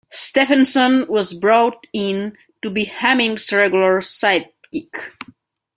Stephenson 0.09 1.05
was 1.09 1.31
brought 1.31 1.85
in 1.93 2.35
to 2.63 2.71
be 2.71 2.85
Hemmings' 2.85 3.53
regular 3.53 3.99
sidekick. 3.99 5.11